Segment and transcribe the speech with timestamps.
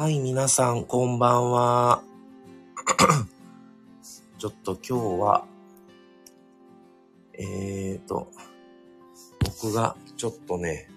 [0.00, 2.02] はい、皆さん、こんばんは。
[4.40, 5.46] ちょっと今日は、
[7.34, 8.28] えーと、
[9.44, 10.88] 僕がちょっとね、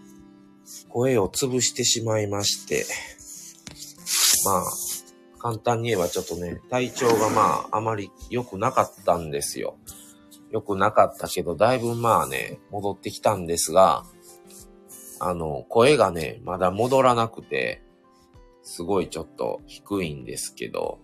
[0.87, 2.85] 声を潰してしまいまして、
[4.45, 4.63] まあ、
[5.37, 9.75] 簡単に言えばちょっとね、体調がまあ、あまり良くなかったんですよ。
[10.49, 14.05] 良くなかったけど、だいぶまあね、戻ってきたんですが、
[15.19, 17.83] あの、声がね、まだ戻らなくて、
[18.63, 20.99] すごいちょっと低いんですけど、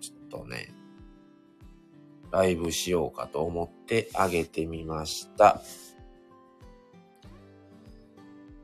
[0.00, 0.74] ちょっとね、
[2.32, 5.62] ライブしようかと思ってあげてみました。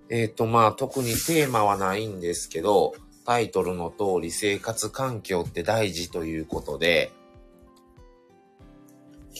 [0.08, 2.94] えっ、と、まあ、特にテーマはないんですけど、
[3.24, 7.12] タイトルの通り生活環境って大事ということで、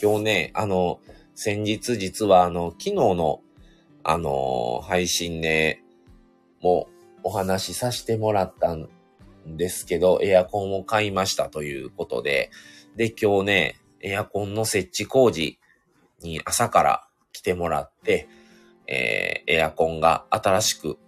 [0.00, 1.00] 今日ね、あの、
[1.34, 3.40] 先日実はあの、昨日の、
[4.02, 5.82] あの、配信で、
[6.60, 6.95] もう
[7.26, 8.88] お話しさせてもらったん
[9.44, 12.50] ですけど、エアコンを買いましたということで、
[12.94, 15.58] で、今日ね、エアコンの設置工事
[16.22, 18.28] に朝から来てもらって、
[18.86, 20.98] えーエアコンが新しく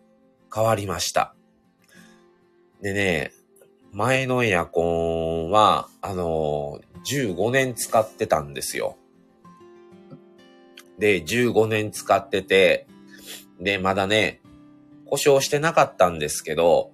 [0.52, 1.36] 変わりました。
[2.82, 3.30] でね、
[3.92, 8.96] 前のエアコンは、あのー15年使ってたんですよ。
[10.98, 12.88] で、15年使ってて、
[13.60, 14.40] で、まだね、
[15.08, 16.92] 故障してなかったんですけど、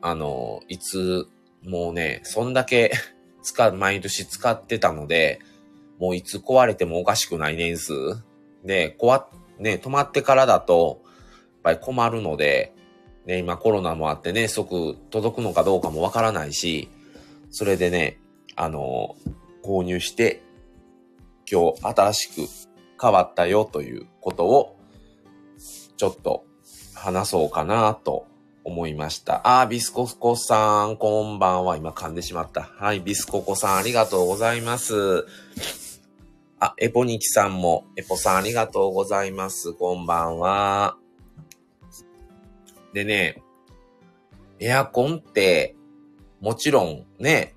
[0.00, 1.26] あのいつ、
[1.64, 2.92] もうね、そんだけ
[3.42, 5.40] 使う、毎年使ってたので、
[5.98, 7.92] もういつ壊れてもおかしくない年数。
[8.64, 9.24] で、壊、
[9.58, 12.72] ね、止まってからだと、やっぱり困るので、
[13.24, 16.88] ね、今コロナもあってね、即届くのかどうかもわからないし、
[17.50, 18.18] それでね、
[18.54, 19.16] あの、
[19.64, 20.42] 購入して、
[21.50, 22.48] 今日新しく
[23.00, 24.76] 変わったよということを、
[25.96, 26.44] ちょっと
[26.96, 28.26] 話そうかなと
[28.64, 29.60] 思いました。
[29.60, 31.76] あー、ビスココさん、こんばんは。
[31.76, 32.62] 今噛んでしまった。
[32.62, 35.26] はい、ビスココさん、ありがとうございます。
[36.58, 39.74] あ、エポニキさんも、エポさんありがとうございます。
[39.74, 40.96] こんばんは。
[42.92, 43.42] でね、
[44.58, 45.76] エアコンって、
[46.40, 47.54] もちろんね、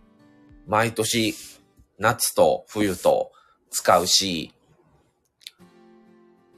[0.68, 1.34] 毎年、
[1.98, 3.32] 夏と冬と
[3.72, 4.54] 使うし、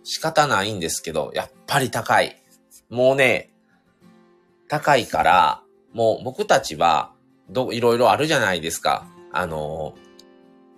[0.04, 2.41] 仕方ないんですけど、やっぱり高い。
[2.92, 3.50] もうね、
[4.68, 5.64] 高いから、
[5.94, 7.14] もう僕たちは、
[7.50, 9.08] ど、いろいろあるじゃないですか。
[9.32, 9.96] あの、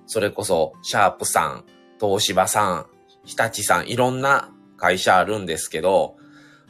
[0.05, 1.65] それこそ、シャープさん、
[1.99, 2.85] 東芝さん、
[3.25, 6.15] 日立さん、いろんな会社あるんですけど、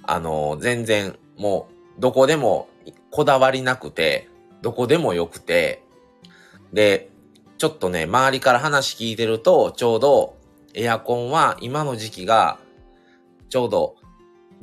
[0.04, 1.68] あの、全然、も
[1.98, 2.70] う、どこでも
[3.12, 4.30] こだわりなくて、
[4.62, 5.84] どこでもよくて、
[6.72, 7.10] で、
[7.58, 10.38] ちょっとね、周りから話聞いてると、ちょうど、
[10.74, 12.60] エアコンは今の時期が、
[13.50, 13.96] ちょうど、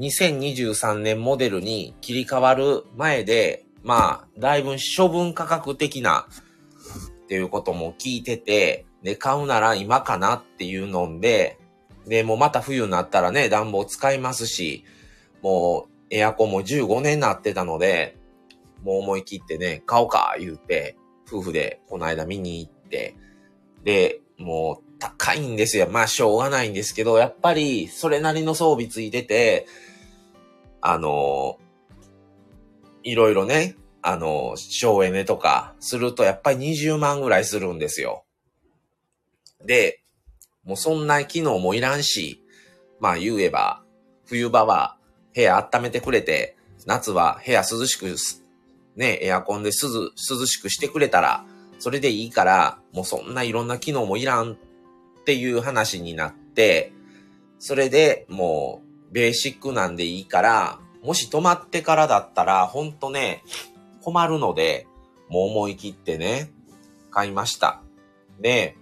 [0.01, 6.27] 2023年モデルに切り替わる前で、まあ、だいぶ処分価格的な、
[7.25, 11.59] っていうことも聞いてて、で、買うなら今かなっていうので、
[12.07, 14.85] で、もうまた冬になったらね、暖房使いますし、
[15.43, 18.17] もうエアコンも15年なってたので、
[18.83, 20.97] もう思い切ってね、買おうか言うて、
[21.29, 23.15] 夫婦でこの間見に行って、
[23.85, 25.89] で、もう高いんですよ。
[25.89, 29.67] まあしょうがないんですけど、やっぱりそれなりの装備ついてて、
[30.81, 31.59] あの、
[33.03, 38.25] いろいろね、あの、省エネとかするとやっぱり20万ぐらいするんですよ。
[39.65, 40.03] で、
[40.65, 42.43] もうそんな機能もいらんし、
[42.99, 43.83] まあ言えば、
[44.27, 44.97] 冬場は
[45.35, 48.15] 部屋温めてくれて、夏は部屋涼しく、
[48.97, 51.45] ね、エアコンで、涼しくしてくれたら、
[51.79, 54.57] それでいいから、もうそんないろんな機能もいらんっ
[55.25, 56.93] ていう話になって、
[57.59, 63.43] それでもうベーシックなんでいいから、もし止まってからだったら、ほんとね、
[64.03, 64.87] 困るので、
[65.29, 66.51] もう思い切ってね、
[67.11, 67.81] 買いました。
[68.41, 68.77] で、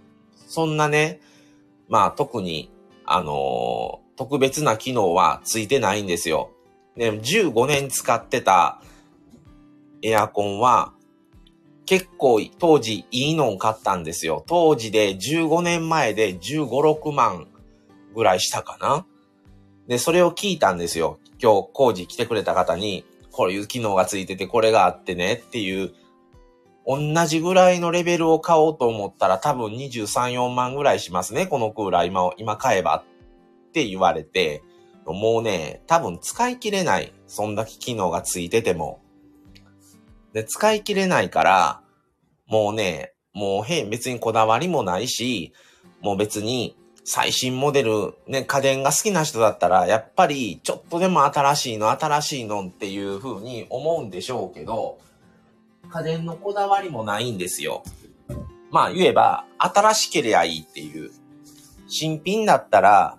[0.47, 1.21] そんなね、
[1.89, 2.71] まあ特に、
[3.05, 6.51] あのー特別な機能はついてないんですよ。
[6.97, 8.83] で、15年使ってた
[10.03, 10.93] エアコンは、
[11.87, 14.45] 結構当時いいのを買ったんですよ。
[14.49, 17.47] 当時で15年前で15、6万
[18.13, 19.07] ぐらいしたかな。
[19.89, 21.19] で、それを聞いたんですよ。
[21.43, 25.93] 今日工事来てくれた方に、こういう機能がついててこれがあってねっていう、
[26.87, 31.47] 同じぐらいのレベルを買おうと思ったら多分23、4万ぐらいしますね。
[31.47, 34.63] このクーラー今を、今買えばって言われて、
[35.07, 37.13] もうね、多分使い切れない。
[37.27, 39.01] そんだけ機能がついてても。
[40.35, 41.81] で、使い切れないから、
[42.47, 45.53] もうね、もうへ別にこだわりもないし、
[46.01, 46.77] もう別に
[47.11, 54.99] 最新モデル、ね、家電が好きな人だったら、やっぱりちょっとでも新しいの、新しいのっていう風に思うんでしょうけど、
[55.89, 57.83] 家電のこだわりもないんですよ。
[58.71, 61.11] まあ言えば、新しければいいっていう。
[61.87, 63.19] 新品だったら、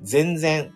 [0.00, 0.72] 全然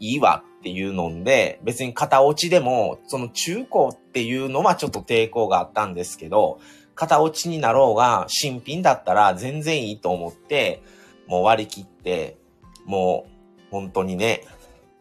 [0.00, 6.58] いいわっていうので、別に型落ちでも、その中古っていうのはちょっと抵抗があったんですけど、
[6.96, 10.82] 型落ちになろうが、新品だったら全然いいと思って、
[11.28, 12.36] もう割り切って、
[12.84, 14.42] もう、本当にね、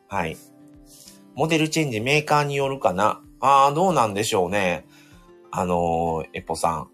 [0.07, 0.37] はい。
[1.35, 3.21] モデルチェンジメーカーによるかな。
[3.39, 4.85] ああ、どうなんでしょうね。
[5.51, 6.87] あのー、エポさん。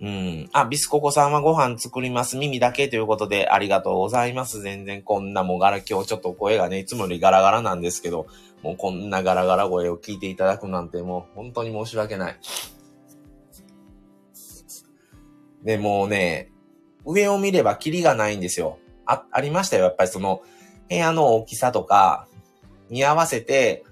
[0.00, 0.48] うん。
[0.52, 2.36] あ、ビスココさんはご飯作ります。
[2.36, 4.60] 耳だけということでありがとうございます。
[4.60, 8.28] 全然こんなもうガラ、今日ちょっと声がね、いつもよりガラガラなんですけど、
[8.62, 12.38] もうこんなガラガラ声を聞いていただくなんてもう本当に申し訳ない。
[15.64, 16.52] で、もうね、
[17.08, 18.78] 上を見ればキリがないんですよ。
[19.06, 19.84] あ、ありましたよ。
[19.84, 20.42] やっぱりその、
[20.88, 22.28] 部屋の大きさとか
[22.90, 23.84] に合わせて、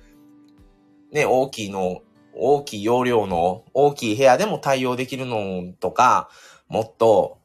[1.13, 2.03] ね、大きいの
[2.39, 6.29] 大きい容量の大きい部屋でも対応できるのとか、
[6.69, 7.39] もっと、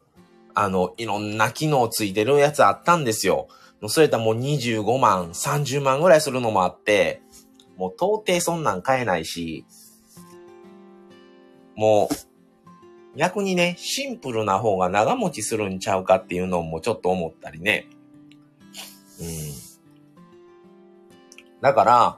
[0.53, 3.47] あの、いろんな機能ついてるやつあったんですよ。
[3.87, 7.21] それともう25万、30万ぐらいするのもあって、
[7.77, 9.65] もう到底そんなん買えないし、
[11.75, 12.30] もう、
[13.15, 17.87] 逆にね、シンプルな方が長持ちするんちゃうかっていうのもちょっと思ったりね。
[19.19, 19.27] うん。
[21.61, 22.17] だから、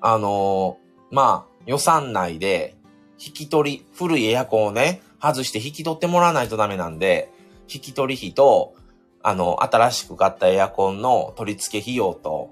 [0.00, 2.76] あのー、まあ、予算内で、
[3.18, 7.32] 引き取り、古いエアコンをね、外して引き取ってもらわないとダメなんで、
[7.72, 8.74] 引き取り費と、
[9.22, 12.50] あの、新しく買ったエアコンの取り付け費用と、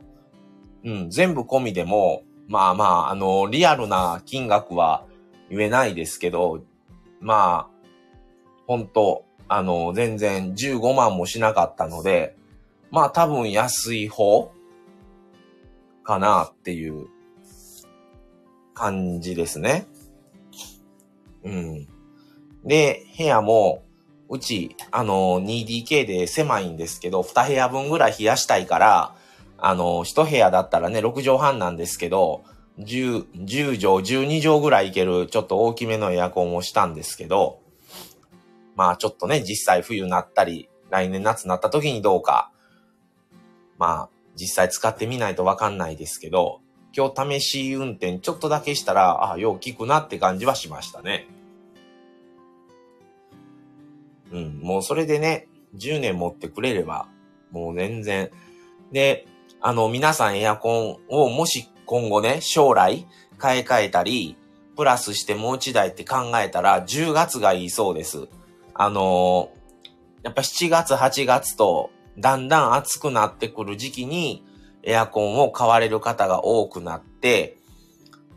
[0.85, 5.05] うん、全部込みでも、まあまあ、あの、リアルな金額は
[5.51, 6.65] 言えないですけど、
[7.25, 7.87] まあ、
[8.67, 12.37] 本当あの、全然15万もしなかったので、
[12.91, 14.53] まあ多分安い方
[16.03, 17.07] かなっていう
[18.75, 19.87] 感じですね。
[21.45, 21.89] うん。
[22.65, 23.85] で、部屋も、
[24.29, 29.15] うち、あの、2DK で狭いんですけど、2部屋分ぐらい冷やしたいから、
[29.59, 32.45] あの、1部屋だったらね、6畳半なんですけど、
[32.79, 37.61] 10、10畳、12畳ぐらいいける、ちょっと大きめのエアコンをしたんですけど、
[38.75, 42.51] まあちょっとね、実際冬なったり、来年夏なった時にどうか、
[43.79, 46.61] まあ実際使ってみないとわかんないですけど、
[46.97, 51.29] 今日試し運転ちょっとだけしたら、ああ、よう聞くなって感じはしましたね。
[54.33, 57.09] うん、もうそれでね、10年持ってくれれば、
[57.51, 58.31] もう全然。
[58.93, 59.27] で、
[59.61, 63.07] あの、皆さんエアコンをもし今後ね、将来
[63.39, 64.37] 買い替えたり、
[64.77, 68.29] プラスしてもう一台って考えたら、10月がいいそうです。
[68.75, 74.45] あのー、やっぱ7月、8月と、だんだん暑くなってくる時期に、
[74.83, 77.59] エアコンを買われる方が多くなって、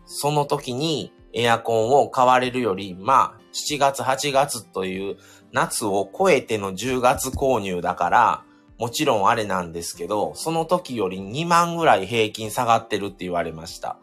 [0.06, 5.18] その時にエアコンを買われるより、まあ、7月、8月という
[5.52, 8.44] 夏を超えての10月購入だから、
[8.78, 13.98] もちろんあれなんですけど、その時より2万ぐらい平均下がってるって言われました。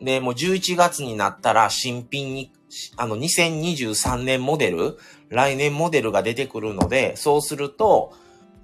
[0.00, 2.52] で、もう11月になったら新品に、
[2.96, 8.12] あの2023年モデル、来年モデルが出てくるので、そうすると、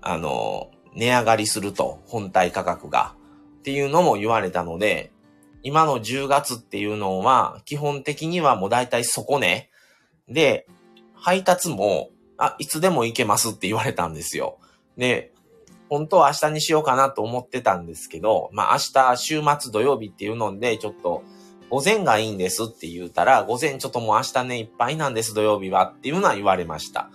[0.01, 3.15] あの、値上がりすると、本体価格が。
[3.61, 5.13] っていうのも言われたので、
[5.63, 9.71] 今の10月っていうのは、基本的にはもう大体底値
[10.29, 10.67] で、
[11.15, 14.59] 配達も、あ、いつでも行けますって言われたんですよ。
[14.97, 15.32] で、
[15.93, 21.23] 本当は明日にしようかなと思ってたんですけど、まあ明日週末土曜日っていうので、ちょっと
[21.69, 27.11] 午前がいいんですって言うたら、午前ちょっともう明日ね、いっぱいなんです土曜日はっていうのは言われました。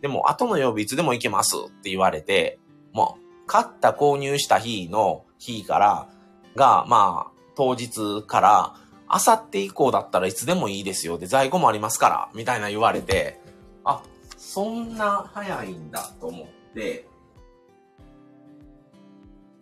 [0.00, 2.58] でも後の曜日いつでも行けますって言われて、
[2.94, 6.08] もう買った購入した日の日から、
[6.56, 8.74] が、まあ、当日から、
[9.06, 11.18] あさって以降だったらいつでもいいですよ。
[11.18, 13.38] で、在庫もありますから、みたいな言われて、
[13.84, 14.02] あ、
[14.38, 17.06] そんな早いんだと思って、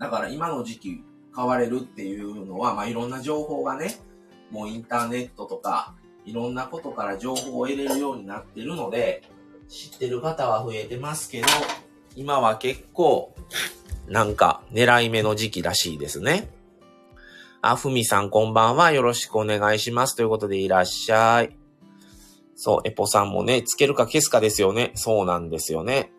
[0.03, 4.01] だから今の時期買われるっていうのは、まあいろんな情報がね、
[4.51, 5.95] もうインターネットとか、
[6.25, 9.23] いろんなことから情報を得れるようになってるので、
[9.69, 11.47] 知ってる方は増えてますけど、
[12.17, 13.33] 今は結構、
[14.09, 16.51] なんか狙い目の時期らしいですね。
[17.61, 18.91] あ、ふみさんこんばんは。
[18.91, 20.17] よろしくお願いします。
[20.17, 21.57] ということでいらっしゃい。
[22.57, 24.91] そう、エポさんもね、つけるか消すかですよね。
[24.97, 26.11] そうなんですよね。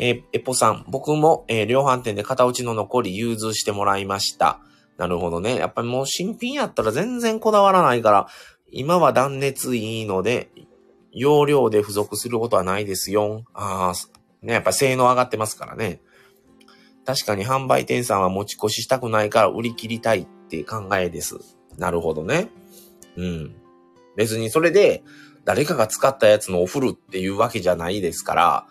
[0.00, 4.60] えー、エポさん、僕も、えー、量販店で型落ちの残り融通してもらいました。
[4.96, 5.56] なるほどね。
[5.56, 8.28] やっぱりもう新品やったら全然こだわらないから、
[8.70, 10.50] 今は断熱いいので、
[11.12, 13.42] 容量で付属することはないですよ。
[13.54, 16.00] ああ、ね、やっぱ性能上がってますからね。
[17.04, 21.38] 確かに販売店さんは持ち越ししたくないから売り切りたいって考えです。
[21.76, 22.50] なるほどね。
[23.16, 23.56] うん。
[24.14, 25.02] 別にそれで
[25.44, 28.66] 誰かが使ったやつのお風呂っていうわけじゃないですから、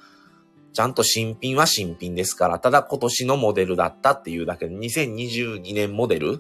[0.77, 6.33] ちゃんと新品は新品ですから、ただ今年のモデルだったっていうだけで、2022年モデル？
[6.33, 6.35] う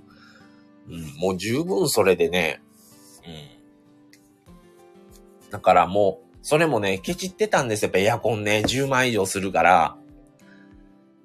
[0.91, 2.61] ん、もう十分それでね、
[3.25, 3.29] う
[5.47, 5.49] ん。
[5.49, 7.87] だからもう、それもね、ケチってたんですよ。
[7.87, 9.97] やっぱエアコンね、10万以上するから、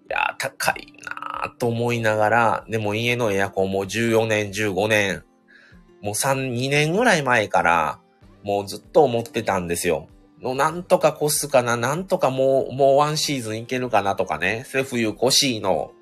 [0.09, 5.23] いや、高いなぁと思いながら、でも家のエアコンも14年、15年、
[6.01, 7.99] もう3、2年ぐらい前から、
[8.43, 10.09] もうずっと思ってたんですよ。
[10.43, 14.65] の、なんとか越すかな、なんとかもう、もうワンシーズンいけるかなとかね。
[14.69, 15.93] それ冬越しいの。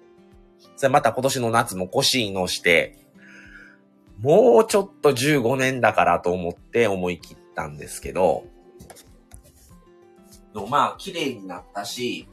[0.76, 2.96] それまた今年の夏も越しいのして、
[4.18, 8.44] もうちょっと15年だからと思って思い切ったんですけど、
[10.54, 12.28] の、まあ、綺麗になったし、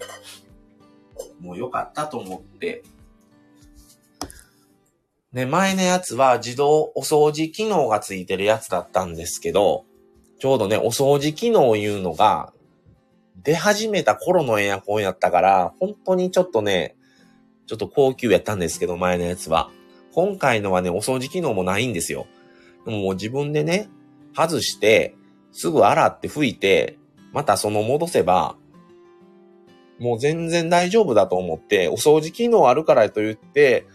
[1.40, 2.84] もう良かったと思って。
[5.34, 9.86] ね、前のやつは自動お掃除機能がついてるやつだったんですけど、
[10.40, 12.54] ちょうどね、お掃除機能いうのが、
[13.44, 16.96] 出始めた頃のエアコンやったから、本当にちょっとね、
[17.66, 19.70] ちょっと高級やったんですけど、前のやつは。
[20.14, 22.28] 今回のはね、お掃除機能もないんですよ。
[22.86, 23.90] でももう自分でね、
[24.36, 25.16] 外して、
[25.52, 26.98] すぐ洗って拭いて、
[27.34, 28.58] またその戻せば、
[30.00, 33.86] もう全然大丈夫だと思って、お掃除機能あるからと言って、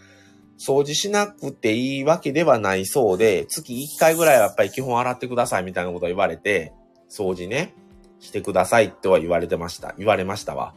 [0.57, 6.73] 掃除しなくていいわけではないそうで、月1回ぐらいはやっぱり基本洗ってくださいみたいなことを言われて、
[7.09, 7.75] 掃除ね、
[8.19, 9.93] してくださいっては言われてました。
[9.97, 10.73] 言われましたわ。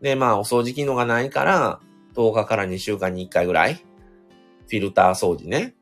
[0.00, 1.80] で、まあ、お掃除機能がないから、
[2.14, 5.74] 10日から2週間に1回ぐらい、フィルター掃除ね、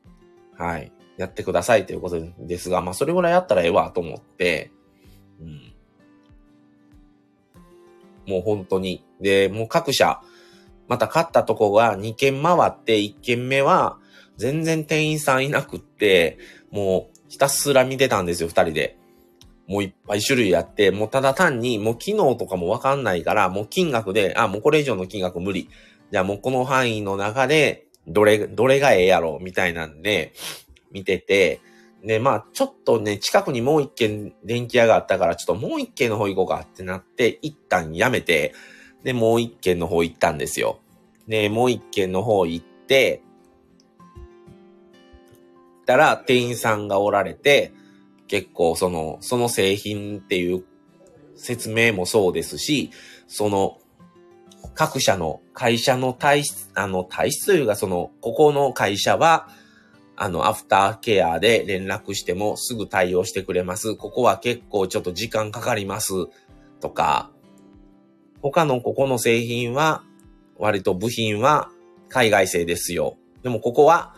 [0.57, 4.71] はい、やってくださいということですが、まあ、それぐらいやったらええわと思って、
[5.39, 5.73] うん。
[8.27, 9.05] もう本当に。
[9.21, 10.21] で、もう各社、
[10.89, 13.97] また買ったとこが2軒回って1軒目は
[14.35, 16.37] 全然店員さんいなくって、
[16.71, 18.97] もうひたすら見てたんですよ、2人で。
[19.67, 25.69] もういっぱい種類あって、もうただ単にもう機能とかもわかんないから、もう金額で、あ、もうこれ以上の金額無理。
[26.11, 30.33] じゃあもうこの範囲の中で、どれ、どれがええやろ、みたいなんで、
[30.91, 31.61] 見てて、
[32.03, 38.53] で、まあ、ちょっとね、近くにもう一軒電気屋があったから、ちょっともう一軒の方行こうかってなって、一旦やめて、
[39.03, 40.79] で、もう一軒の方行ったんですよ。
[41.27, 43.21] で、もう一軒の方行って、
[45.85, 47.73] たら、店員さんがおられて、
[48.27, 50.63] 結構その、その製品っていう
[51.35, 52.91] 説明もそうですし、
[53.27, 53.79] その、
[54.75, 59.49] 各社の会社の体質、あの、体質というか、その、ここの会社は、
[60.15, 63.95] あの、アフターケアで連絡してもすぐ対応してくれます。
[63.95, 66.13] ここは結構ちょっと時間かかります。
[66.81, 67.31] とか、
[68.41, 70.03] 他のここの製品は、
[70.57, 71.69] 割と部品は
[72.09, 73.17] 海外製ですよ。
[73.43, 74.15] でもここは、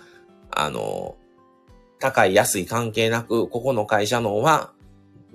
[0.50, 1.16] あの、
[2.00, 4.74] 高い安い関係なく、ここの会社のは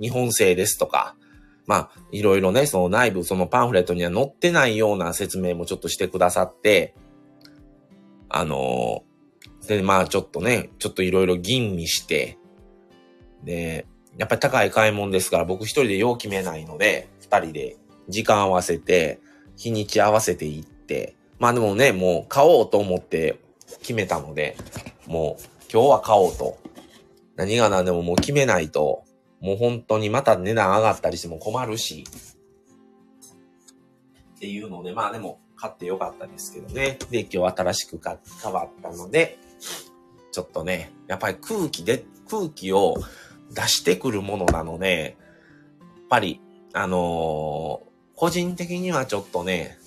[0.01, 1.15] 日本製ですとか、
[1.67, 6.95] まあ、いろいろね、その内部、そのパンフレットには載ってないような説明もちょっとしてくださって、
[8.29, 9.03] あの
[9.67, 12.39] で、まあちょっとね、ちょっといろいろ吟味して、
[13.43, 17.77] で、やっぱり高い買い物ですから僕一人でよう決めないので、二人で
[18.09, 19.21] 時間合わせて、
[19.57, 23.41] 日にち合わせていって、まあでもね、もう買おうと思って
[23.81, 24.57] 決めたので、
[25.07, 26.59] もう今日は買おうと。
[27.37, 29.05] 何が何でももう決めないと、
[29.41, 32.05] もう本当にまた値段上がったりしても困るし、
[34.37, 36.99] っていうので、まあでも買ってよかったですけどね。
[37.11, 39.39] で、今日新しく買変わったので、
[40.33, 42.97] ちょっとね、やっぱり空気で、空気を
[43.55, 45.17] 出してくるものなので、
[45.81, 46.41] やっぱり、
[46.73, 49.79] あのー、個人的にはちょっとね、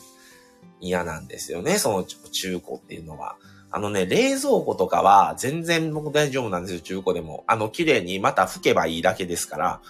[0.79, 3.35] 嫌なんですよね、その中古っていうのは。
[3.71, 7.43] あのね、冷蔵庫とかは全然僕大丈夫なんですよ、中古でも。
[7.47, 9.81] あの、綺麗にまた拭けばいいだけですから。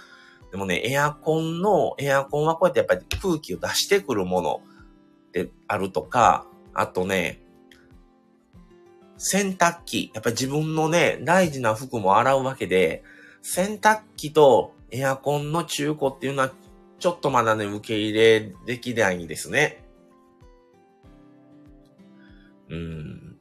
[0.50, 4.62] でもね、エアコンの、エアコンはこうやってやっぱり空気を出してくるもの
[5.28, 6.44] ってあるとか、
[6.74, 7.40] あとね、
[9.16, 10.10] 洗濯機。
[10.14, 13.04] やっぱり自分のね、大事な服も洗うわけで、
[13.42, 16.50] 洗濯機とエアコンの中古っていうのは
[17.00, 19.82] ちょっとまだね、受け入れできないんですね。
[22.68, 23.36] うん。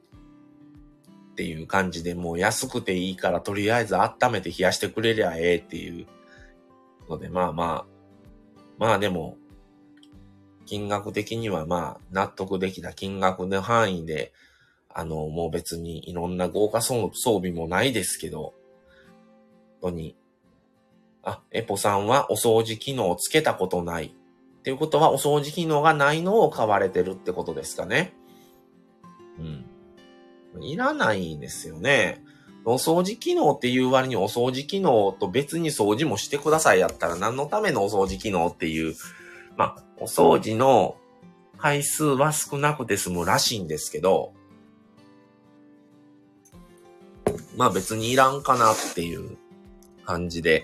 [1.32, 6.08] っていう感じでもう安くていいからとりあえず温めて冷やしてくれりゃええっていう
[7.10, 7.86] ので、まあまあ、
[8.78, 9.38] まあでも、
[10.66, 14.32] 金額的にはまあ納得できた金額の範囲で、
[14.88, 18.54] あの、もう別にいろんな豪華装備もないですけど、
[19.82, 20.16] 本当に
[21.24, 24.06] あ、エポさんはお掃除機能をつけたことない。
[24.06, 28.14] っていうことは、お掃除機能がないのを買われてるってことですかね。
[29.40, 29.42] う
[30.60, 30.64] ん。
[30.64, 32.24] いらないですよね。
[32.66, 38.96] お掃除機能っていう割にお掃除機能と別に掃除もしてくださいやったら何のためのお掃除機能っていう、
[39.56, 40.98] まあ、お掃除の
[41.58, 44.34] 回数は少なくて済むらしいんですけど、
[47.56, 49.38] まあ別にいらんかなっていう
[50.06, 50.64] 感じで。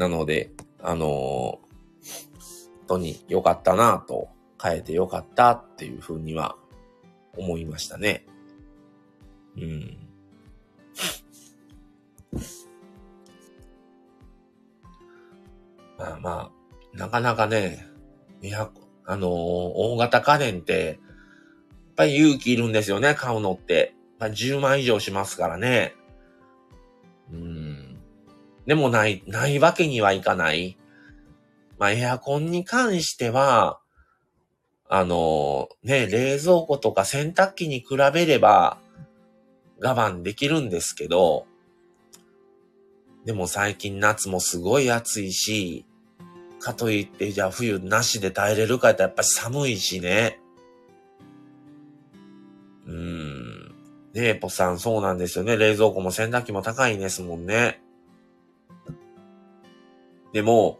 [0.00, 0.50] なので、
[0.82, 1.60] あのー、本
[2.88, 4.30] 当に良かったなと、
[4.62, 6.56] 変えて良かったっていうふうには
[7.36, 8.24] 思いましたね。
[9.58, 9.98] うん。
[15.98, 17.86] まあまあ、なかなかね、
[18.40, 18.70] 200、
[19.04, 23.94] あのー、大型家電って、やっぱり勇気いるんですよね、買うのって。
[24.18, 25.94] まあ、10万以上しますからね。
[28.66, 30.76] でもない、ないわけにはいかない。
[31.78, 33.80] まあ、エアコンに関しては、
[34.88, 38.78] あの、ね、冷蔵庫とか洗濯機に比べれば、
[39.80, 41.46] 我慢できるんですけど、
[43.24, 45.84] でも最近夏もすごい暑いし、
[46.58, 50.40] かといってじゃあ冬なしで耐えれるかってやっぱり寒いしね。
[52.86, 53.74] うーん。
[54.12, 55.56] ねえ、ポさんそうなんですよね。
[55.56, 57.80] 冷蔵庫も洗濯機も高いんですもんね。
[60.32, 60.78] でも、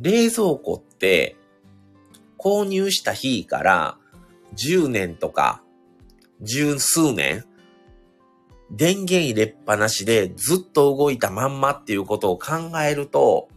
[0.00, 1.36] 冷蔵庫って
[2.38, 3.98] 購入した日から
[4.56, 5.62] 10年とか
[6.40, 7.44] 十数年
[8.70, 13.48] 電源入れっぱなしでずっと動いたまんまっていうことを考えると、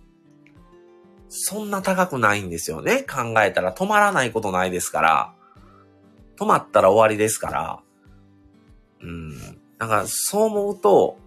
[1.29, 3.03] そんな高くないんですよね。
[3.03, 5.33] 考えたら止まらないことないですから。
[6.37, 7.79] 止まったら終わりですから。
[9.01, 9.59] うん。
[9.79, 11.17] だかそう思うと、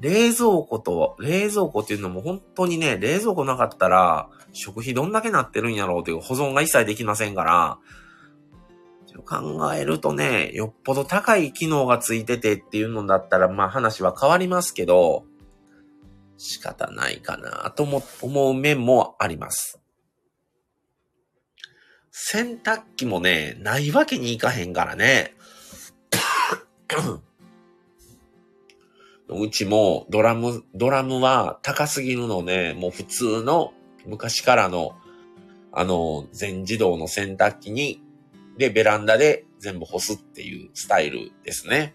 [0.00, 7.78] 冷蔵庫と、冷蔵庫っていうのも本当にね、冷蔵庫なかったら、食費どんだけなってるんやろうっていう保存が一切できませんから、
[9.22, 15.24] 考えるとね、よっぽど高い機能がついててっていうのだったら、まあ話は変わりますけど、
[16.36, 19.80] 仕方ないかなと思う面もあります。
[22.10, 25.34] 洗濯機もね、ないわけにいかへんからね。
[29.28, 33.72] うちもドラム、ドラムは高すぎるので、もう普通の
[34.06, 34.96] 昔からの
[35.72, 38.00] あの全自動の洗濯機に
[38.56, 41.94] で、ベランダで全部干すっていうスタイルですね。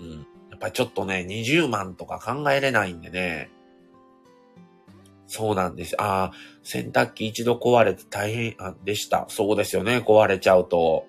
[0.00, 0.10] うん。
[0.50, 3.50] やっぱちょっとね、20万とか考えれないんでね。
[5.26, 5.94] そうなんです。
[6.00, 6.32] ああ、
[6.62, 9.26] 洗濯機一度壊れて大変でした。
[9.28, 11.06] そうですよね、壊れちゃうと。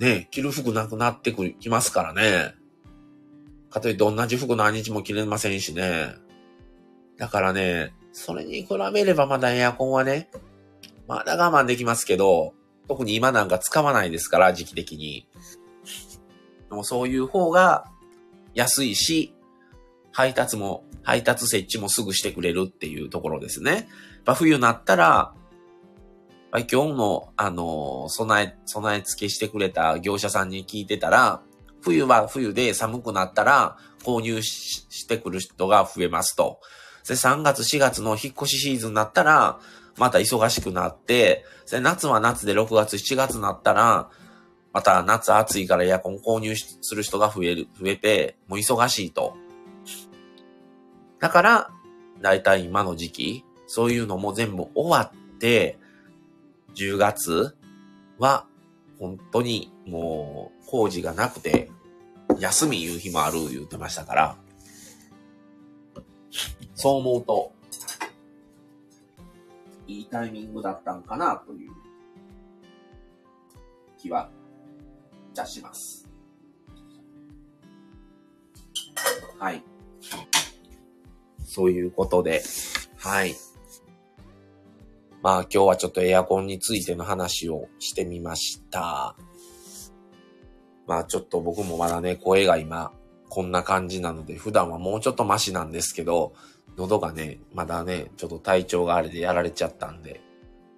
[0.00, 2.54] ね着る服なくなってくる、きますからね。
[3.70, 6.14] かといって同じ服何日も着れませんしね。
[7.18, 10.30] だからね、それに比べればまだエアコンはね、
[11.06, 12.54] まだ我慢できますけど、
[12.88, 15.28] 特に今なんか使わないですから、時期的に。
[16.70, 17.84] でもそういう方が
[18.54, 19.34] 安いし、
[20.12, 23.88] 配達も、配達設置もすぐしてくれるっていうところですね。
[24.24, 25.34] ま冬になったら、
[26.52, 31.42] 今日の、あの、備え、備え付けしてくれた業者さんに聞いてたら、
[31.82, 36.60] 冬は冬で寒くなったら購入してくる人が増えますと。
[37.06, 39.60] で、3月4月の引っ越しシーズンになったら、
[39.96, 44.10] また忙しくなって、で夏は夏で6月、7月になったら、
[44.72, 49.34] また夏暑いからエアコン購入する人が増える、増えて、もう忙しいと。
[51.18, 51.70] だから、
[52.20, 55.79] だいたい今の時期、そういうのも全部終わって、
[56.74, 57.56] 10月
[58.18, 58.46] は、
[58.98, 61.70] 本当にもう工事がなくて、
[62.38, 64.36] 休み言う日もある言ってましたから、
[66.74, 67.52] そう思うと、
[69.86, 71.72] いいタイミングだったんかなという
[73.98, 74.30] 気は
[75.32, 76.08] いたします。
[79.38, 79.62] はい。
[81.44, 82.42] そういうことで、
[82.96, 83.34] はい。
[85.22, 89.16] まあ今日はちょっとエアコンについての話をしてみました。
[90.86, 92.92] まあちょっと僕もまだね、声が今
[93.28, 96.32] こんな感じなので、普段はもうちょっとマシなんですけど、
[96.76, 100.20] 喉がね、まだね、ちょっと体調があれでやられちゃったんで、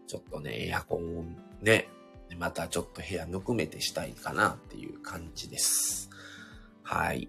[0.06, 1.24] ちょっとね、エアコンを
[1.62, 1.88] ね、
[2.38, 6.10] またちょっと部屋ぬくめてしたいかなっていう感じです。
[6.82, 7.28] はい。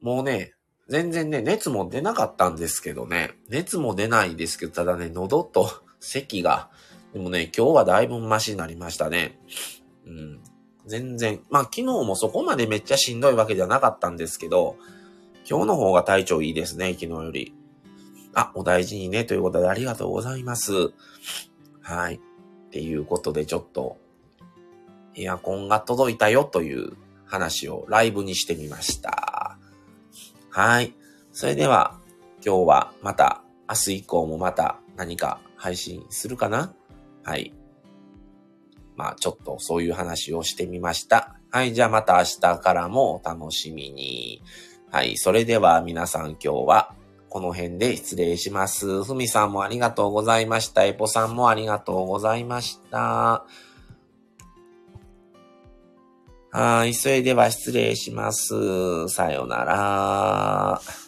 [0.00, 0.55] もうね、
[0.88, 5.68] 全然ね、熱も出なかったんですけどね、熱も出ないですけど、ただね、喉と
[6.00, 6.70] 咳が、
[7.12, 9.40] でもね、今日はだいぶマシになりましたね。
[10.06, 10.40] うん。
[10.86, 14.76] 全然、まあ昨日もそこまでめっちゃしんどいわけじゃなかったんですけど、
[15.48, 17.54] 今日の方が体調いいですね、昨日より。
[18.34, 20.92] あ、お大事にね、ということでありがとうございます。
[21.80, 22.16] はい。
[22.16, 22.20] っ
[22.70, 23.96] ていうことでちょっと、
[25.16, 26.92] エアコンが届いたよという
[27.24, 29.35] 話をライブにしてみました。
[30.56, 30.94] はい。
[31.32, 31.98] それでは、
[32.42, 36.72] 今日はまた、明日以降もまた何か配信するかな？
[37.24, 37.52] はい。
[38.96, 41.36] まあ、ちょっとそういう話をしてみました。
[41.50, 41.74] はい。
[41.74, 44.42] じゃあまた明日からもお楽しみに。
[44.90, 45.18] はい。
[45.18, 46.94] それでは皆さん今日は
[47.28, 49.04] この辺で失礼します。
[49.04, 50.86] ふみさんもありがとうございました。
[50.86, 53.44] えぽさんもありがとうございました。
[56.50, 56.94] はい。
[56.94, 59.08] それでは失礼します。
[59.08, 61.05] さよなら。